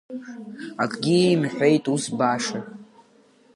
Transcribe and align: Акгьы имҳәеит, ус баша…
Акгьы 0.83 1.17
имҳәеит, 1.33 1.85
ус 1.93 2.03
баша… 2.17 2.59